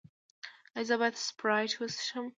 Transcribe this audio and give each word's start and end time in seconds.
ایا 0.75 0.85
زه 0.87 0.95
باید 0.99 1.15
سپرایټ 1.27 1.71
وڅښم؟ 1.77 2.25